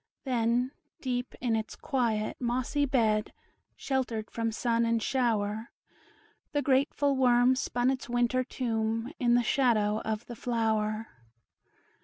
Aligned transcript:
Then, 0.23 0.71
deep 0.99 1.35
in 1.41 1.55
its 1.55 1.75
quiet 1.75 2.35
mossy 2.39 2.87
bed, 2.87 3.33
Sheltered 3.75 4.31
from 4.31 4.51
sun 4.51 4.83
and 4.83 4.99
shower, 4.99 5.69
The 6.53 6.63
grateful 6.63 7.15
worm 7.15 7.55
spun 7.55 7.91
its 7.91 8.09
winter 8.09 8.43
tomb, 8.43 9.13
In 9.19 9.35
the 9.35 9.43
shadow 9.43 10.01
of 10.03 10.25
the 10.25 10.35
flower. 10.35 11.05